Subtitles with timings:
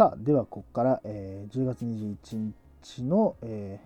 [0.00, 3.78] さあではここから、えー、10月21日の、え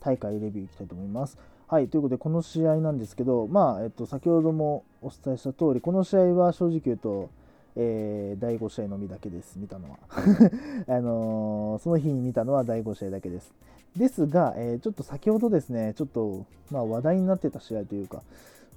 [0.00, 1.36] ー、大会レビューいきたいと思います。
[1.66, 7.28] はい、ということで、この試合なんですけど、まあ、えっと、先ほどもお伝えした通り、この試合は正直言うと、
[7.76, 9.98] えー、第5試合のみだけです、見たのは。
[10.88, 13.52] あのー、その日に見たのは第5試合だけです。
[13.98, 18.22] ですが、えー、ちょっと先ほどですね、ちょっと、まあ、話題になってた試合というか、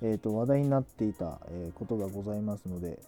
[0.02, 2.99] えーと、話題になっていた、えことがございますので、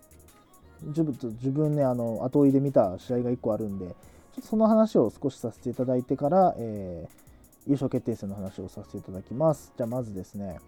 [0.87, 3.95] 自分自分ね、あの後追いで見た試合が1個あるんで、
[4.41, 7.23] その話を少しさせていただいてから、えー
[7.67, 9.71] 優勝決定戦の話をさせていただきます。
[9.77, 10.59] じゃあまずですね、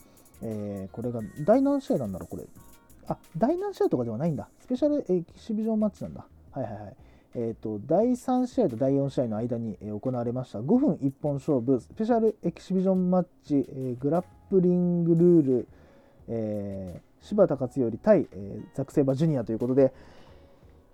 [0.42, 2.44] えー、これが第何試合なんだろう、これ。
[3.08, 4.48] あ、第何試合とかではないんだ。
[4.60, 6.26] スペシャルエキシビジョンマッチなんだ。
[6.52, 6.96] はいはいはい。
[7.36, 15.68] えっ、ー、と、第3試合と第4試合の間に、えー、行われました5分1本勝負スペシャルエキシビジョンマッチ、えー、グラップリングルール、
[16.30, 19.94] えー、柴田勝頼対、えー、ザクセイバージュニアということで、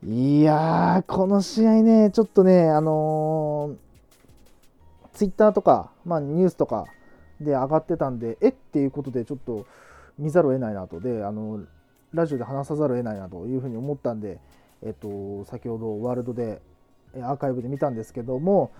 [0.04, 3.92] いや、この試合ね、ちょっとね、あのー
[5.14, 6.86] ツイッターとか、まあ、ニュースとか
[7.40, 9.66] で上がってたんで、えっていうことでちょっと
[10.18, 11.62] 見ざるを得ないなと、で、あの、
[12.14, 14.40] ラジオで話さざるを得ないなというふうに思ったんで、
[14.84, 16.62] えっと、先ほどワールドで、
[17.16, 18.72] アーカイブで見たんですけども、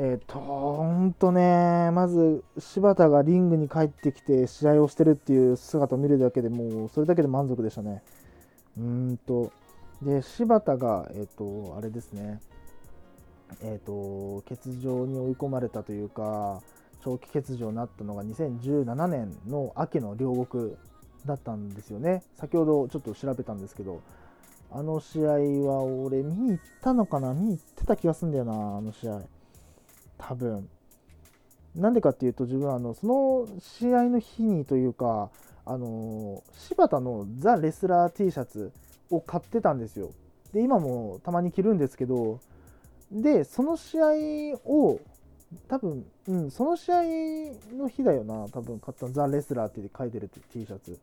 [0.00, 8.02] えっと、ほんとね、まず柴田がリングに帰ってきて試合をしてるっていう姿を見るだけでもう、それだけで満足でしたね。
[8.78, 9.52] うんと、
[10.00, 12.40] で、柴田が、えっと、あれですね、
[13.62, 16.60] えーと、欠場に追い込まれたというか
[17.02, 20.76] 長期欠場になったのが2017年の秋の両国
[21.24, 22.22] だったんですよね。
[22.36, 24.02] 先ほどちょっと調べたんですけど
[24.70, 25.30] あの試合
[25.66, 27.32] は俺見に行ったのかな？
[27.32, 29.22] 見に行ってた気がするんだよなあの試合。
[30.18, 30.68] 多分。
[31.74, 35.30] なんでかっていうと自分はあのその試合の日にというか
[35.64, 38.72] あの柴田のザ・レスラー T シャツ
[39.10, 40.10] を買ってたんですよ。
[40.52, 42.40] で今もたまに着るんですけど
[43.10, 44.04] で、その試合
[44.64, 45.00] を、
[45.66, 47.02] 多分、うん、その試合
[47.74, 50.98] の日だよな、多分買ったザ・レスラーって書いてる T シャツ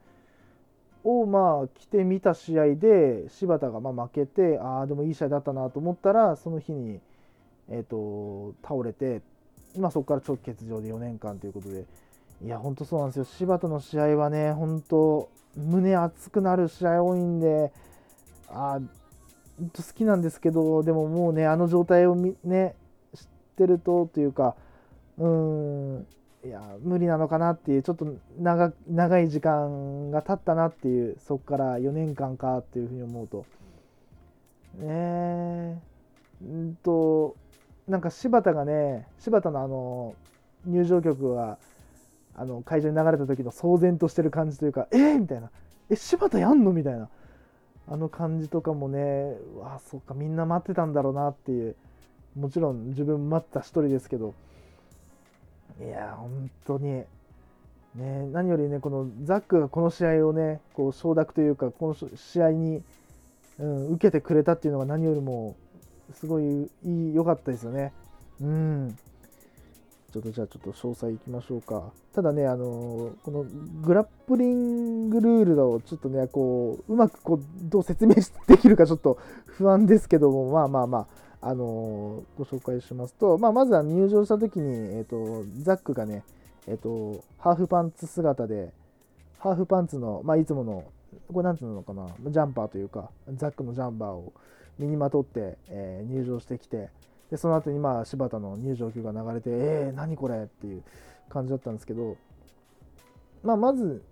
[1.04, 7.00] を、まあ、着てみた試合で、柴田がま負けて、ああ、でもいい試合だったなと思ったら、その日に、
[7.70, 9.22] えーと、倒れて、
[9.78, 11.86] まあ、そこから長期欠場で4年間ということで、
[12.44, 17.72] いや、本当そうなんですよ、柴田の試合はね、本当、胸熱くなる試合多いんで、
[18.50, 18.80] あ
[19.58, 22.75] 本当好きなんですけどでももうねあの状態をね
[23.14, 23.25] 知っ
[23.58, 24.56] てるとというか
[25.18, 26.08] うん
[26.44, 28.06] いや無理なのかなっていうちょっと
[28.38, 33.46] 長長い時間が経ったなっていうそこから4年間かっていうふうに思うと。
[34.78, 35.78] ねえ
[36.44, 37.38] うんと
[37.88, 40.16] なんか柴田がね柴田のあの
[40.66, 41.57] 入場曲が
[42.35, 45.50] あの会場に流れた時の騒然としてる感じというかえー、みたいな。
[45.90, 47.09] え柴田やんのみたいな。
[47.88, 51.75] あの感じとかもねわあそっかみんな待ってたんだろうなっていう。
[52.35, 54.34] もちろん自分待った一人ですけど。
[55.79, 57.03] いや本当に。
[57.95, 62.84] ね何よりねこのザックがこの試合をねこう承諾というかこの試合に、
[63.59, 65.56] うん、受けてくれたっていうのが何よりも
[66.14, 66.70] すごい
[67.14, 67.94] 良かったですよね
[68.42, 68.98] うん
[70.16, 71.92] ちょっとじゃあちょっと詳細いきましょうか。
[72.14, 73.44] ただね、あのこの
[73.84, 78.16] グラップリングルールをちょっとね、こう、うまくこうどう説明
[78.48, 81.08] できるか ちょっと不安ですけども、まあまあま
[81.42, 86.24] あ、あのご紹介しますと、まあ、まずは入場した時に、えーと、ザックがね、
[86.66, 88.72] えーと、ハーフパンツ姿で、
[89.40, 90.86] ハーフパンツの、まあ、いつもの、
[91.34, 94.32] これなんていうのかな、ジャンパーというか、ザックのジャンパーを
[94.80, 96.90] 身にまとって、えー、入場してきて、
[97.31, 100.84] でその後にまあ柴田の入場球が流れてえー、何これっていう
[101.30, 102.18] 感じだったんですけど、
[103.44, 104.03] まあ、まず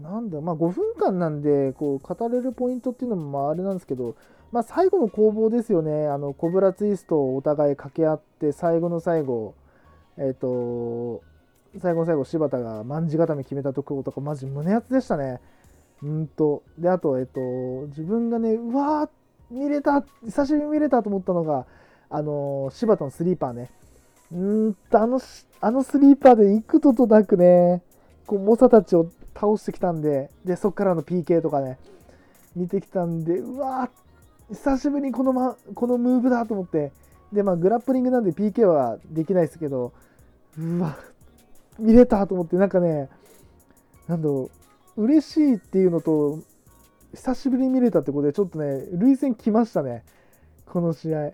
[0.00, 4.16] なんだ、まあ、5分間なんでこう語れるポイントっていうのもまああれなんですけど、
[4.50, 6.06] まあ、最後の攻防ですよね。
[6.06, 9.54] あのコブラツイストをお互い掛け合って最後の最後
[10.18, 11.22] えっ、ー、と
[11.78, 15.40] 最後の最後柴田が卍固め決めたところとかマジ胸熱でしたね。
[16.02, 16.62] うんと。
[16.78, 17.40] であとえっ、と
[17.88, 19.10] 自分がねうわーっ
[19.52, 21.66] 見れた久しぶりに見れたと思ったのが
[22.10, 23.70] あの柴田のスリーパーね。
[24.32, 25.20] うーんと、あの、
[25.60, 27.82] あのスリーパーで幾度となくね、
[28.26, 31.78] こう、猛者たちを倒してきたんで、で、そっからの PK とかね、
[32.56, 33.90] 見てきたんで、うわ
[34.50, 36.92] 久しぶりにこの,、ま、このムーブだと思って、
[37.32, 39.92] で、まあ、グラップリングなんで PK はできないですけど、
[40.58, 40.96] うわ、
[41.78, 43.08] 見れたと思って、なんかね、
[44.06, 44.50] なんだろ
[44.96, 46.38] う、嬉しいっていうのと、
[47.14, 50.04] 久しぶりに見れたってことで、ちょっとね、涙腺きましたね、
[50.66, 51.28] この試合。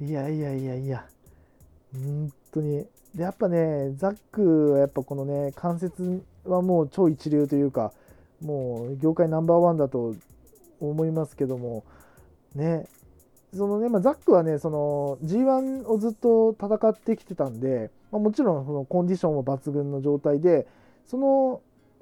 [0.00, 1.06] いやいやいやいや、
[1.92, 2.86] 本当に。
[3.14, 7.92] で、やっぱね、ザックはやっぱこのね、関節はもう超一流というか、
[8.40, 10.14] もう業界ナンバーワンだと
[10.80, 11.84] 思いますけども、
[12.54, 12.88] ね、
[13.54, 20.66] そのね、まあ、ザックはね、その G1 をずっと戦ってきてたんで、まあ、もちろんそのコンディションも抜群の状態で、
[21.06, 21.60] その、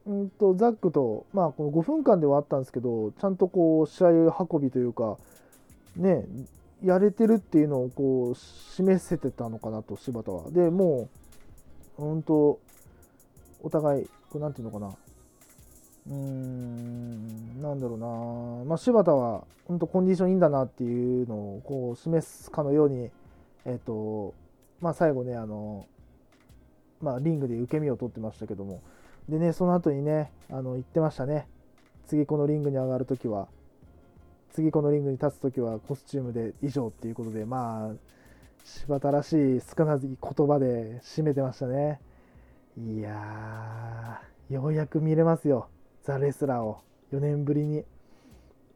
[0.09, 4.09] うんと、ザックと、まあ、この5分間ではあったんですけど、ちゃんとこう、試合
[4.51, 5.19] 運びというか、
[5.97, 6.25] ね、
[6.83, 10.51] やれてるっていうのをこう、示せてたのかなと、柴田は。
[10.51, 11.11] で、も
[11.99, 12.59] う、うんと、
[13.63, 23.11] お互い、これなんていうのかな、うーん、なんだろうな、まあ、柴田は本当コンディションいいんだなっていうのをこう示すかのように、
[23.67, 24.33] えっ、と、
[24.81, 25.87] まあ、最後ね、あの、
[27.03, 28.81] まあ、リングで受け身を取ってましたけども、
[29.29, 31.47] でね、その後にね、あの言ってましたね、
[32.07, 33.49] 次このリングに上がるときは、
[34.53, 37.95] 次このリングに立つときはコスチュームで以上っていうことで、まあ、
[38.65, 42.01] 柴田らしい少ない言葉で締めてましたね。
[42.77, 45.69] いやー、ようやく見れますよ。
[46.05, 46.79] ザ・レスラーを
[47.13, 47.85] 4年ぶりに。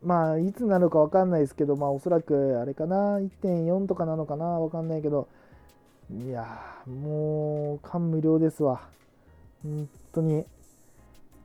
[0.02, 5.28] まあ、いつなのか分かんないですけど、まあ、おそらくあれかな、1.4とかなのかな、分かんないけど、
[6.10, 6.46] いや
[6.86, 8.82] もう、感無量ですわ。
[9.62, 10.44] 本当に、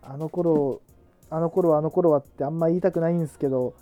[0.01, 0.81] あの頃、
[1.29, 3.73] あの頃はあの頃はってあんま言いたくないんですけど、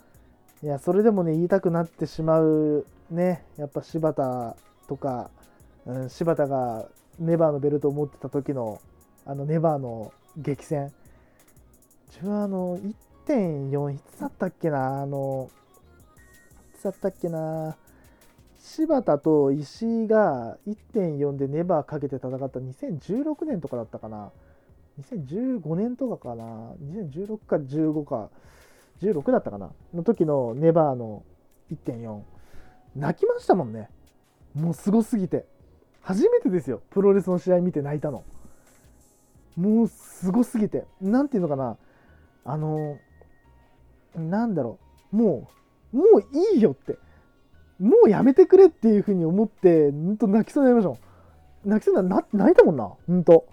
[0.62, 4.56] いや、それでもね、言いたくなってしまう、ね、やっぱ柴田
[4.88, 5.30] とか、
[5.86, 6.86] うん、柴田が
[7.18, 8.80] ネバーのベルトを持ってた時の、
[9.24, 10.92] あのネバーの激戦。
[12.08, 12.78] 自分はあの
[13.26, 15.50] 1.4いつだったっけなあの
[16.74, 17.76] いつだったっけな
[18.58, 24.30] 柴田と石井が1.4でネバーかけて戦った2016年とかだったかな
[25.00, 26.44] 2015年とかかな。
[26.82, 28.30] 2016か15か。
[29.02, 29.70] 16だったかな。
[29.94, 31.22] の時のネバーの
[31.70, 32.22] 1.4
[32.94, 33.90] 泣きましたもんね。
[34.54, 35.46] もうすごすぎて。
[36.00, 36.82] 初めてですよ。
[36.90, 38.24] プロレスの試合見て泣いたの。
[39.56, 40.86] もうすごすぎて。
[41.00, 41.76] 何ていうのかな。
[42.44, 42.98] あの
[44.14, 44.78] なんだろ
[45.12, 45.16] う。
[45.16, 45.48] も
[45.92, 46.98] うもういいよって。
[47.78, 50.94] もうやめてくれっていうふうに思ってんと泣きそうになりましたも
[51.66, 51.70] ん。
[51.70, 52.84] 泣きそうにな泣いたもんな。
[52.84, 53.46] ほんと。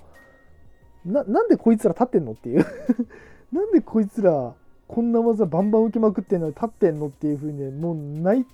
[1.05, 2.65] ななんでこいつら立ってんのっていう。
[3.51, 4.53] なんでこいつら
[4.87, 8.45] こんな技バンバン受けまくってんのに立ってんのっていうふうにねもう泣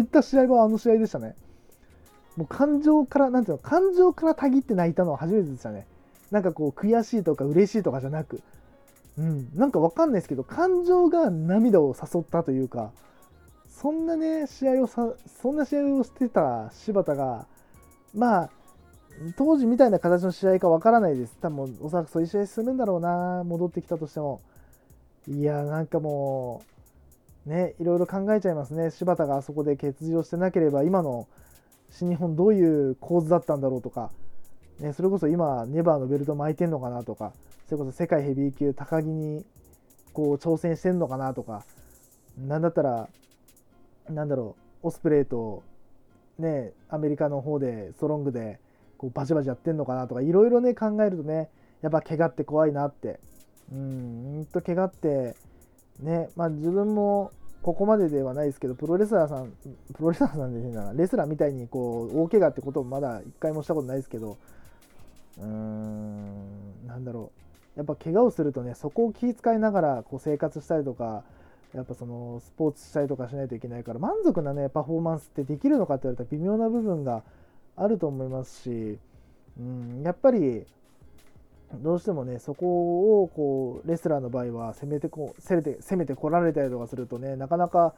[0.00, 1.34] いた試合はあの試合でしたね。
[2.36, 5.86] もう感情からなんていうの感情からたぎって泣いたのは初めてでしたね。
[6.30, 8.40] なんかこう悔しいとか嬉しいとかじゃなく。
[9.16, 12.90] うん、なんかわかんないですけど感情が涙を誘ったというか
[13.68, 17.46] そんなね試合をさそんな試合をしてた柴田が
[18.12, 18.50] まあ
[19.36, 21.36] 当時みたいな形の試合かわからないです。
[21.40, 23.44] 多分おそらくそういう試合するんだろうな。
[23.44, 24.40] 戻ってきたとしても。
[25.28, 26.62] いやなんかも
[27.46, 28.90] うねいろいろ考えちゃいますね。
[28.90, 31.28] 柴田があそこで欠場してなければ今の
[31.90, 34.10] 新日本どういう構図だったんだろうとか、
[34.80, 37.32] ね、それこそ今ネバーのベルト巻いてんのかなとか。
[37.66, 39.44] それこそ世界ヘビー級高木に
[40.12, 41.64] こう挑戦してんのかなとか。
[42.36, 43.08] なんだったら
[44.10, 45.62] なんだろうオスプレイと
[46.38, 48.58] ねアメリカの方でストロングで
[48.98, 51.48] こうバチバチやってんのかなとかいろいろね考えるとね
[51.82, 53.20] やっぱ怪我って怖いなって。
[53.72, 55.34] うんと怪我って
[56.00, 57.30] ねまあ自分も
[57.62, 59.52] ここまでではないですけどプロレスラーさん
[59.94, 64.36] プロレスラーさんでいいなレスラーみたいにこう大怪我ってこともまだ一回もしたことないですけど
[65.38, 67.32] うーんなんだろ
[67.76, 67.78] う。
[67.78, 71.24] やっぱ怪我をするとねそこを気遣いながらこう生活したりとか
[71.74, 77.24] やっぱそのスポーツしたりとかしないといけないから満足なねパフォーマンスってできるのかって言われたら微妙な部分が
[77.76, 78.98] あると思いますし、
[79.58, 80.66] うん、やっぱり
[81.82, 87.94] どうしてもねそこをこうレスラーの場合は攻めてこ攻めて攻めてこられたりとかするとねなかなか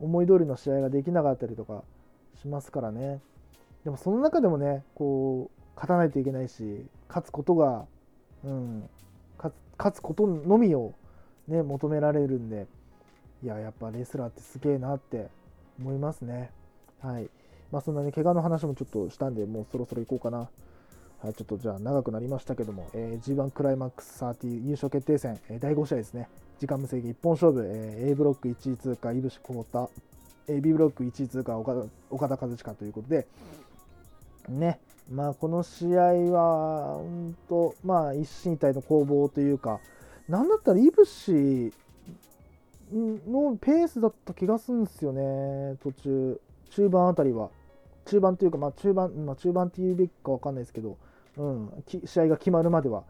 [0.00, 1.82] 思い通りの試合ができなかったりとか
[2.40, 3.20] しますからね。
[3.84, 7.86] でもその中でもねこう勝たないといけないし勝つことが、
[8.44, 8.88] うん、
[9.36, 10.94] 勝つことのみを、
[11.46, 12.66] ね、求められるんで
[13.42, 15.28] いややっぱレスラーってすげえなって
[15.80, 16.50] 思いますね。
[17.00, 17.30] はい。
[17.70, 20.48] まあそんなね怪我の話もちょっとしたんでもうそろそろ行こうかな。
[21.20, 26.28] はい、ちょっとじゃあ長くなりましたけども、えー、G1 クライマックス30優勝決定戦、えー、第5試合ですね、
[26.60, 29.88] 時間無制限一本勝負、えー、A ブロック1位通過、いぶしこもった、
[30.46, 33.26] え、B ブロック1位通過岡田、岡田和親ということで、
[34.48, 34.78] ね、
[35.10, 39.80] まあ、この試合は、本当、まあ、一進一退の攻防というか、
[40.28, 41.72] なんだったら、いぶし
[42.92, 47.50] のペースだった気がするんですよね、途中、中盤あたりは。
[48.08, 50.96] 中盤というか、まあ、中盤、まあ、中盤っていうべきか分かんないですけど、
[51.36, 53.04] うん、試合が決まるまでは、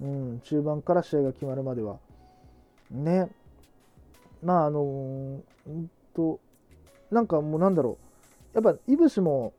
[0.00, 1.98] うん、中盤から試合が決まるまでは。
[2.90, 3.28] ね、
[4.42, 6.40] まあ、あのー、んと、
[7.10, 7.98] なんかもうなんだろ
[8.54, 9.52] う、やっぱ、いぶしも、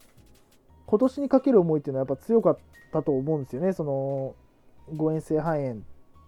[0.86, 2.58] 今年にかける思いっていうのはやっぱ強かっ
[2.92, 3.74] たと思うんですよね。
[3.74, 4.36] その
[4.94, 5.82] 誤嚥性肺炎、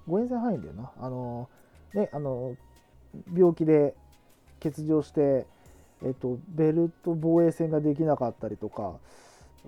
[0.07, 0.91] 誤嚥性肺炎だよな。
[0.99, 1.49] あの
[1.93, 2.55] ね、あの
[3.33, 3.95] 病気で
[4.61, 5.45] 欠場して、
[6.03, 8.93] えっと、ベルト防衛戦ができなかったりとか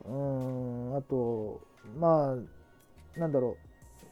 [0.05, 1.61] うんあと
[1.99, 2.35] ま
[3.15, 3.57] あなんだろ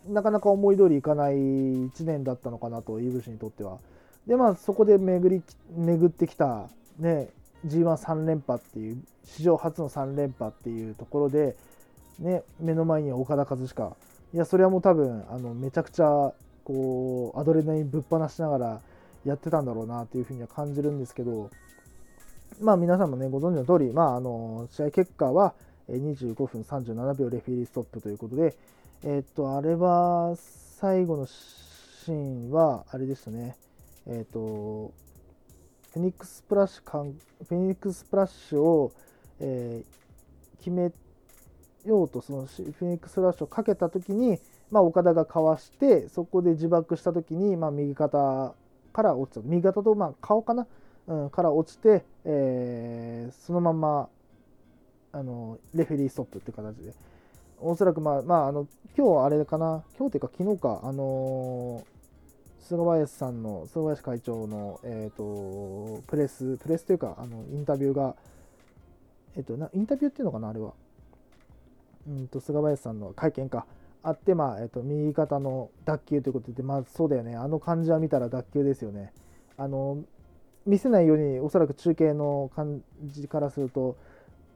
[0.10, 3.78] うなかなか思い通りいかない1年だったのかなとイブシにとっては。
[4.26, 5.44] でまあそこで巡り
[5.76, 6.70] 巡ってきた、
[7.00, 7.30] ね、
[7.66, 11.56] G13 連覇っていう史上初の3連覇っていうところで、
[12.20, 13.96] ね、目の前には岡田和親
[14.34, 16.34] いやそれはもう多分あのめちゃくちゃ
[16.66, 18.82] こうアドレナリンぶっ放しながら
[19.24, 21.50] やってたんだろうなというふうには感じるんですけど
[22.62, 25.54] まあ皆さんもねご存知の通り、まあ、あの試合結果は
[25.90, 28.56] 25分37秒レフェリーストップということで、
[29.04, 30.36] えっとあれは
[30.80, 32.14] 最後のシー
[32.50, 33.56] ンはあれでしたね。
[34.06, 34.92] えっと
[35.94, 37.14] フェニックスプラッシュ
[37.48, 38.92] フェニックスプラッシュを、
[39.40, 40.92] えー、決め
[41.86, 48.54] ようとそのフェニックスプラッシュをかけた時に、まあ、岡田がかわしてそこで自爆した時に、まあ、右肩
[48.94, 49.42] から落ちた。
[49.44, 50.68] 右肩とまあ顔かな、
[51.08, 54.10] うん、から落ちて、えー、そのまま
[55.14, 56.94] あのレフェリーストップって形で。
[57.60, 59.84] おそらく、まあまあ、あの今日あれかな。
[59.98, 68.16] 今日というか昨日か、あのー、菅林さんの菅林会長の、えーと、プレスプレスというかあのインタビューが、
[69.36, 70.74] えーと、なインタビューっていうのかなあれは。
[72.08, 73.66] うんと菅林さんの会見か。
[74.04, 77.36] あって、まあえーと、右肩の脱臼ということで、まあ、そうだよね。
[77.36, 79.12] あの感じは見たら脱臼ですよね。
[79.58, 80.04] あの
[80.68, 83.96] 見せないようにおそらく中継の感じからすると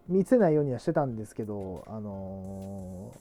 [0.07, 3.11] 見せないようにはしてたんですけど、あの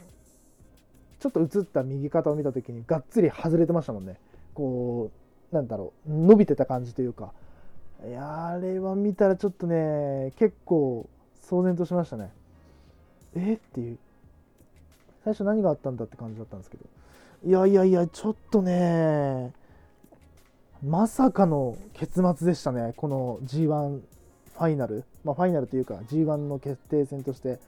[1.19, 4.17] ー、ちょっと映った右肩を見た時にがっつり外れてましたもんね。
[4.55, 5.11] こ
[5.53, 7.33] うなんだろう伸びてた感じというか。
[8.07, 11.07] いやあれは見たらちょっとね結構
[11.43, 12.31] 騒然としましたね。
[13.37, 13.99] えっていう。
[15.23, 16.85] 最初何があったんだって感じだったんですけど。
[17.47, 19.53] いやいやいやちょっとね
[20.83, 22.95] まさかの結末でしたね。
[22.97, 27.59] この G1 ファイナル、まあ、ファイナルというか G1 の決定戦として。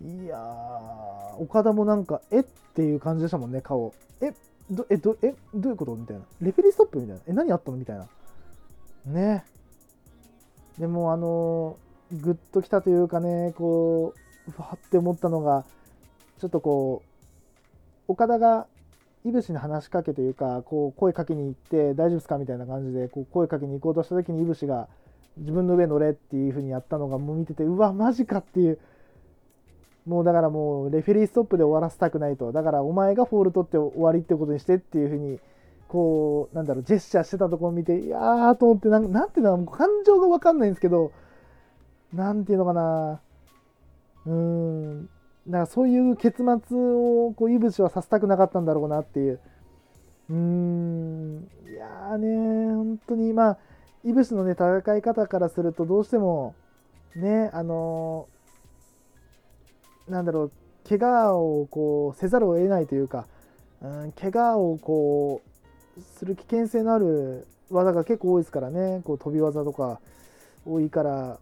[0.00, 2.42] いやー岡田もなんかえっ
[2.74, 3.92] ていう感じでしたもんね顔。
[4.20, 4.32] え
[4.70, 5.96] どえどえどういうこと？
[5.96, 6.22] みたいな。
[6.40, 7.22] レフェリーストップみたいな？
[7.26, 7.76] え何あったの？
[7.76, 8.06] みたいな。
[9.06, 9.44] ね。
[10.78, 14.14] でもあのー、グッときたというかねこ
[14.46, 15.64] うふわって思ったのが
[16.40, 17.02] ちょっとこ
[18.08, 18.66] う岡田が
[19.28, 24.88] いぶしに話しかけというかこう声かけに行って大丈夫ですかみたいな感じでこう声かけに行こうとした時にいぶしが
[25.36, 28.78] 自分の上乗れっていう風にやったのがもう見ててうわマジかっていう。
[30.06, 32.50] もうだからもうレフェリーストップで終わらせたくないと。
[32.50, 35.38] だからお前がフォール取って終わりってことにしてっていう風に
[35.86, 41.12] こうなんだろうジェスチャーしてたとこを見ていやーと思ってなんなんていうの感情が分かんないんですけど
[42.14, 43.20] なんていうのかな。
[44.26, 45.08] うーん。
[45.48, 49.40] だからそういう結末をこういぶしはさせたくなかったんだろうなっていう。
[50.28, 51.48] うーん。
[51.66, 53.58] いやーね本当にまあ
[54.04, 56.54] イブスのね戦い方からするとどうしても
[57.16, 60.52] ねあのー、なんだろう
[60.88, 63.26] 怪我をこうせざるを得ないというか、
[63.80, 65.42] うん、怪我をこ
[65.96, 69.00] うする危険性のある技が結構多いですからね。
[69.04, 70.00] こう飛び技とか
[70.66, 71.38] 多いから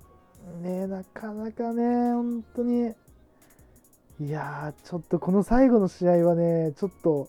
[0.62, 2.94] ねなかなかね本当に
[4.20, 7.28] いやちょっとこの最後の試合はねちょっと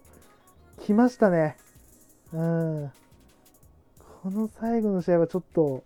[0.85, 1.57] 来ましたね。
[2.33, 2.91] うん。
[4.23, 5.83] この最後の試合はちょっと、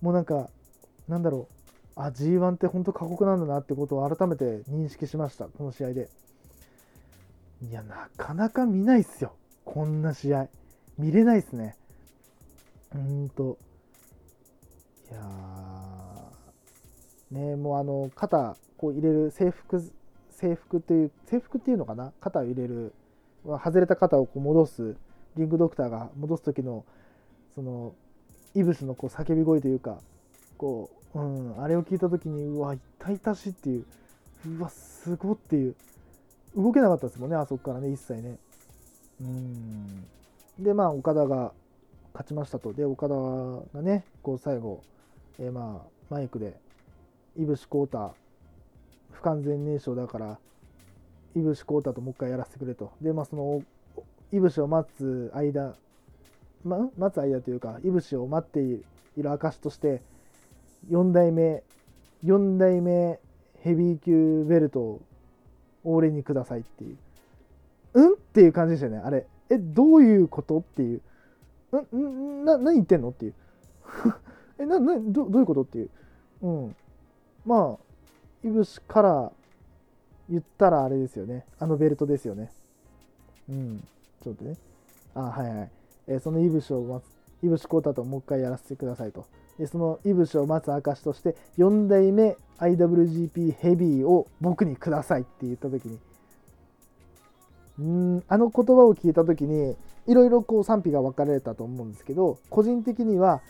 [0.00, 0.50] もうなんか、
[1.08, 1.48] なんだろ
[1.96, 6.08] う、あ、G1 って本当過酷なんだなってことを改めて認識しました、この試合で。
[7.62, 10.48] いや、なかなか見ないっすよ、こんな試合。
[10.98, 11.76] 見れないっすね。
[12.94, 13.58] うんと、
[15.10, 15.20] いや
[17.30, 19.80] ねもうあの、肩、こう入れる制服、
[20.36, 22.12] 制服っていう、制服っていうのかな。
[22.20, 22.92] 肩を入れる、
[23.44, 24.96] 外れた肩をこう戻す、
[25.36, 26.84] リングドクターが戻す時の
[27.54, 27.94] その
[28.54, 29.98] イブスのこう叫び声というか
[30.58, 33.84] こう、うん、あれを聞いた時にうわ痛々しいっていう
[34.58, 35.74] うわすごっていう
[36.56, 38.38] 動けなかったですもんねあそこからね一切ね。
[39.20, 40.04] うん。
[40.58, 41.52] でまあ岡田が
[42.12, 42.72] 勝ちましたと。
[42.72, 44.82] で岡田がねこう最後、
[45.38, 46.54] えー、まあマイクで
[47.36, 48.23] イブシコータ不
[49.24, 50.38] 完全燃焼だから
[51.34, 53.62] イブシコータともう一回やらせてくれとでまあその
[54.32, 55.74] イブシを待つ間
[56.64, 58.82] ま、待つ間というか、いぶしを待ってい
[59.18, 60.00] る証として、
[60.90, 61.62] 4代目、
[62.24, 63.20] 4代目
[63.60, 65.02] ヘビー級ベルトを
[65.84, 66.96] 俺にくださいっていう。
[67.92, 68.12] うん？
[68.14, 69.26] っていう感じでしたよね、あれ。
[69.50, 70.60] え、どういうこと？
[70.60, 71.02] っていう。
[71.94, 72.44] ん？
[72.46, 73.10] な、何言ってんの？
[73.10, 73.34] っていう。
[74.58, 75.62] え、な、な、どどういうこと？
[75.62, 75.90] っていう。
[76.40, 76.76] うん。
[77.44, 77.78] まあ、
[78.44, 79.32] いぶしから
[80.28, 81.44] 言ったらあれですよね。
[81.58, 82.52] あのベルトですよね。
[83.48, 83.88] うん。
[84.22, 84.56] ちょっとね。
[85.14, 85.70] あ、はいはい。
[86.06, 89.26] えー、そのイブシを待つ、いぶしこうたともう一回やらせてくださいと
[89.58, 95.98] でそのいぶしを待つ証として4代目 IWGP ヘビーを僕にくださいって言った時に
[97.78, 103.42] うんあの言葉を聞いた時にいろいろこう賛否が分かれたと思うんですけど個人的には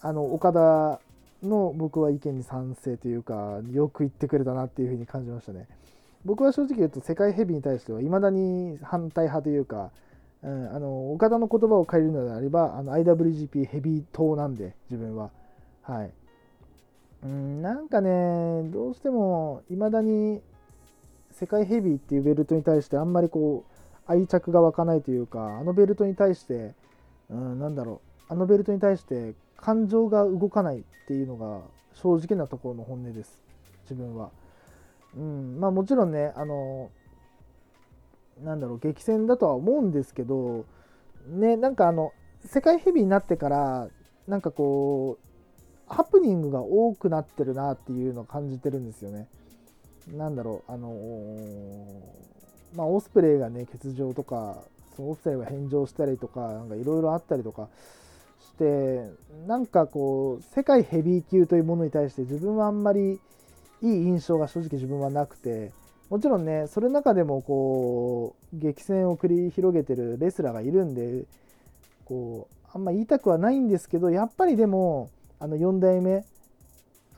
[0.00, 1.00] あの岡田
[1.42, 5.66] の僕は意見に賛成というかよく言ってくれたなっていうふうに感じましたね。
[6.24, 9.90] 僕は正直言うと世界ヘビーに対してはいまだに反対派というか、
[10.42, 15.30] うん、あの岡田の言葉を借りるのであればあの IWGP ヘビー党なんで自分は。
[15.82, 16.12] はい、
[17.24, 20.40] うんなんかねどうしてもいまだに
[21.32, 26.74] 世界ヘビーっていうベルトに対してあんまりこう愛着が湧かないというかあのベルトに対して、
[27.30, 31.62] うん、なんだろうあのベルトに対して感情が動かないっていうのが
[31.94, 33.40] 正直なところの本音です
[33.82, 34.30] 自分は。
[35.16, 36.90] うんまあ、もちろんねあの
[38.42, 40.64] なんだろう激戦だとは思うんですけど
[41.28, 42.12] ねなんかあの
[42.46, 43.88] 世界ヘビーになってから
[44.26, 49.28] なんかこうハプニングが多くなってるなっていうのを感じてるんですよね。
[50.08, 50.90] なんだろうあの
[52.74, 54.64] まあオスプレイがね欠場とか
[54.96, 57.68] そのオスプレイが返上したりとかなんかいろいろあったりとか
[58.42, 59.10] して
[59.46, 63.20] なんかこう世界ヘビー級というものに対して自分はあんまり
[63.82, 65.72] いい印象が正直自分はなくて
[66.10, 71.24] もちろんねそれの中でもこう激戦を繰り広げてるレスラーがいるんで
[72.04, 76.24] こうあんま言いたくはないんですけどやっぱりでもあの4代目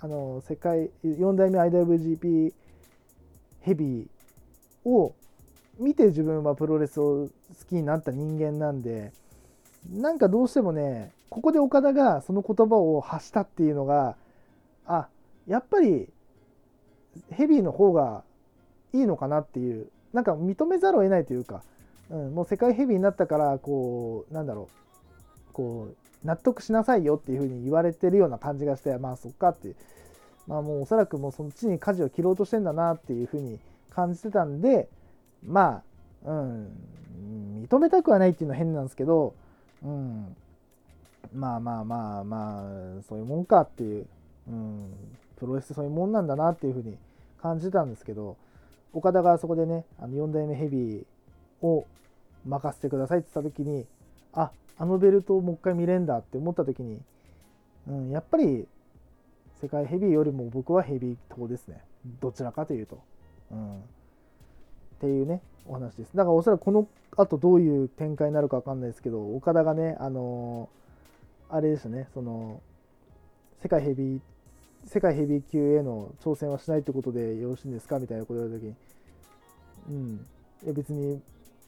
[0.01, 2.53] あの世界4代目 IWGP
[3.63, 5.15] ヘビーを
[5.79, 9.13] 見て自分はプロレスを好きになった人間なんで
[9.91, 14.17] なんかどうしてもねここで岡田がその言葉を発したっていうのが
[14.87, 15.09] あ
[15.47, 16.09] やっぱり
[17.31, 18.23] ヘビーの方が
[18.93, 21.63] いいのかなっていうなんか認めざるを得ないというか、
[22.11, 24.69] うん、もう世界ヘビーになったからこうなんだろ
[25.51, 29.75] うこう納得しなさいよっていうふうに言われてるような感じがしてまあそっかって。
[30.47, 33.59] まあもうおそらくもうそっちに舵を切ろうとしてんだなっていうふうに
[33.91, 34.89] 感じてたんで
[35.47, 35.83] ま
[36.27, 36.69] あうん
[37.63, 39.35] 認めたくはないっていうのは変なんですけど、
[39.85, 40.37] うん、
[41.33, 42.65] まあまあまあま
[42.99, 44.07] あそういうもんかっていう、
[44.49, 44.93] うん、
[45.37, 46.97] プロレスってそういうもんなんだなっていうふうに
[47.41, 48.37] 感じたんですけど
[48.93, 51.05] 岡田がそこでねあの4代目ヘビー
[51.67, 51.87] を
[52.47, 53.87] 任せてくださいって言った時に
[54.33, 57.01] ああのベルトをもう一回見れんだって思った時に、
[57.89, 58.67] うん、やっぱり
[59.61, 61.81] 世界ヘビーよりも僕はヘビー党ですね。
[62.21, 62.99] どちらかというと、
[63.51, 63.83] うん、
[65.05, 72.61] っていうねお話ですだからおそらくこの後どういう展開になるか分かんないですけど岡田がねあのー、あれですねその
[73.63, 74.21] 世界ヘビー
[74.87, 77.99] 世界ヘビー級への挑戦はしないってことでよろしいんですか？
[77.99, 78.77] みたいなこと言われた時に、
[79.89, 80.27] うん、
[80.65, 81.23] いや別に、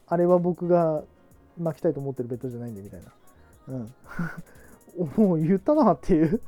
[0.07, 1.03] あれは僕が
[1.57, 3.11] 巻きたいと思ってるベッドじゃないんで、みたいな。
[3.69, 3.93] うん。
[5.27, 6.41] もう言ったなっていう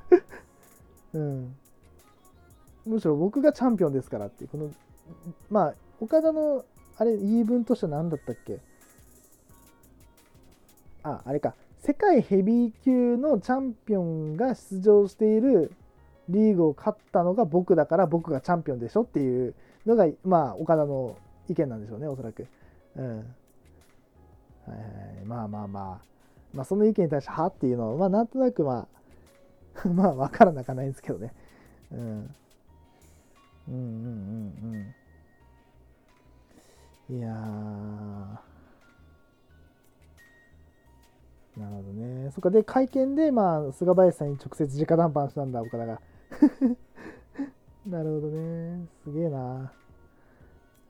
[1.13, 1.56] うん。
[2.86, 4.71] むしろ僕がチャンピオンですからっていう、この、
[5.49, 6.65] まあ、岡田の、
[6.99, 8.59] あれ、言い分としては何だったっけ？
[11.01, 11.55] あ、あれか。
[11.77, 15.71] 世界ヘビー級のチャンピオンが出場している
[16.27, 21.15] リーグを勝ったのが僕だから僕がチャンピオンでしょっていうのが、まあ、岡田の
[21.47, 22.45] 意見なんでしょうね、おそらく。
[22.97, 23.17] うん。
[23.17, 23.23] は
[25.23, 26.05] い、まあまあまあ、
[26.53, 28.88] まあ、その意見に対して、はっていうのは、まあ、なんとなく、ま
[29.83, 31.33] あ、 まあ、わからなくはないんですけどね。
[31.93, 31.99] うん。
[33.69, 34.95] うんうんうんうん。
[37.10, 37.30] いや
[41.58, 42.32] なるほどね。
[42.32, 46.02] そっか、で、会見で、まあ、菅林さんに直接直談判したんだ、岡田が。
[47.86, 48.88] なるほどね。
[49.04, 49.74] すげえな。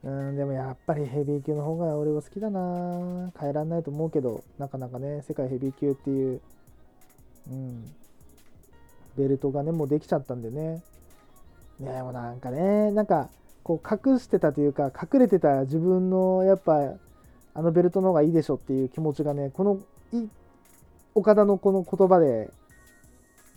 [0.02, 3.32] うん、でもやっぱりヘビー級の方が俺は好きだな。
[3.38, 6.40] 変えらんないと思うけど、なかなかね、世界ヘビー級っていう、
[7.50, 7.92] うん、
[9.16, 10.82] ベルトがね、もうできちゃったんでね。
[11.80, 13.28] でもなんかね、なんか、
[13.62, 16.94] こう隠してたというか、隠れてた自分のやっぱ、
[17.52, 19.80] あのベルトの方がいいでしょっていう気持ちがね、この
[21.14, 22.50] 岡田のこの言葉で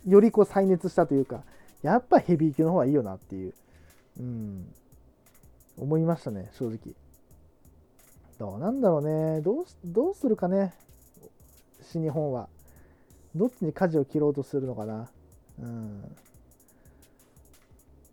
[0.07, 1.43] よりこう再熱したというか、
[1.81, 3.53] やっぱヘビー級の方がいいよなっていう、
[4.19, 4.73] うん、
[5.77, 6.95] 思いましたね、正直。
[8.39, 9.01] どうなんだろう
[9.35, 9.41] ね。
[9.41, 10.73] どうどうするかね、
[11.81, 12.49] 新日本は。
[13.35, 15.09] どっちに舵を切ろうとするのかな。
[15.59, 15.65] うん。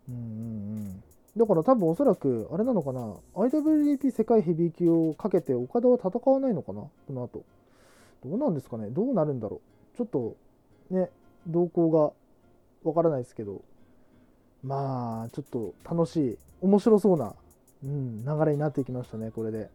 [0.09, 1.03] うんうんうん。
[1.37, 3.15] だから多分おそらく、あれなのかな。
[3.35, 7.45] IWGP 世界ヘビー級をかけて岡田は戦わないのかなこの後。
[8.25, 8.91] どうなんですかね。
[8.91, 9.61] どうなるんだろ
[9.95, 9.97] う。
[9.97, 10.37] ちょっと、
[10.91, 11.11] ね、
[11.47, 12.13] 動向が
[12.83, 13.63] わからないですけど、
[14.63, 17.35] まあ、ちょっと楽しい、面白そうな、
[17.85, 19.71] うん、流れになってきましたね、これで。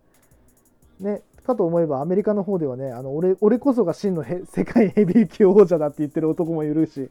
[0.99, 7.09] ね、かと思えばアメリカの方ではねあの俺俺こそが真の世界ヘビー級王者だって言ってる男もいるし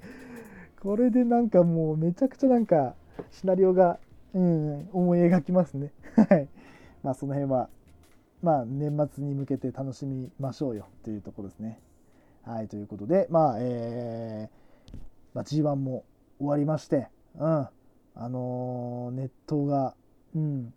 [0.80, 2.94] これでなんかもうめちゃくちゃなんか
[3.30, 3.98] シナリオが、
[4.34, 5.92] うん、思い描きますね。
[6.28, 6.48] はい。
[7.02, 7.68] まあその辺は
[8.42, 11.80] まあ年末に向けて楽しみましょうよというところですね。
[12.42, 14.96] はいということでまあえー、
[15.32, 16.04] まあ、G1 も
[16.38, 17.68] 終わりましてうん。
[18.16, 19.94] あのー、ネットが
[20.34, 20.74] うん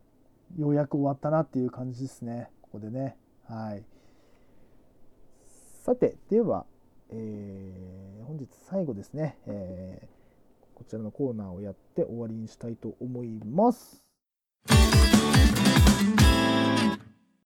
[0.58, 2.50] ようやく終わったなっていう感じですね。
[2.62, 3.17] ここでね。
[3.48, 3.84] はい。
[5.84, 6.65] さてでは、
[7.10, 10.16] えー、本日最後ですね、えー、
[10.77, 14.03] こちらのコーナーをやって終わりにしたいと思います。